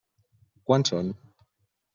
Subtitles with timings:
[0.71, 1.13] Quants són?